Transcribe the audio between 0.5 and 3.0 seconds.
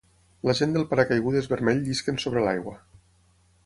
gent del paracaigudes vermell llisquen sobre l'aigua.